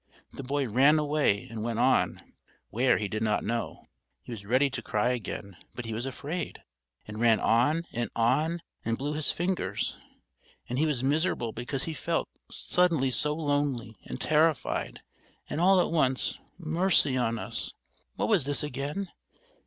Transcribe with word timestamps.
The 0.33 0.41
boy 0.41 0.67
ran 0.67 0.97
away 0.97 1.45
and 1.47 1.61
went 1.61 1.77
on, 1.77 2.23
where 2.71 2.97
he 2.97 3.07
did 3.07 3.21
not 3.21 3.43
know. 3.43 3.85
He 4.23 4.31
was 4.31 4.47
ready 4.47 4.67
to 4.67 4.81
cry 4.81 5.09
again 5.11 5.55
but 5.75 5.85
he 5.85 5.93
was 5.93 6.07
afraid, 6.07 6.63
and 7.07 7.19
ran 7.19 7.39
on 7.39 7.85
and 7.93 8.09
on 8.15 8.63
and 8.83 8.97
blew 8.97 9.13
his 9.13 9.31
fingers. 9.31 9.99
And 10.67 10.79
he 10.79 10.87
was 10.87 11.03
miserable 11.03 11.51
because 11.51 11.83
he 11.83 11.93
felt 11.93 12.29
suddenly 12.49 13.11
so 13.11 13.35
lonely 13.35 13.99
and 14.05 14.19
terrified, 14.19 15.03
and 15.47 15.61
all 15.61 15.79
at 15.79 15.91
once, 15.91 16.39
mercy 16.57 17.15
on 17.15 17.37
us! 17.37 17.71
What 18.15 18.27
was 18.27 18.47
this 18.47 18.63
again? 18.63 19.11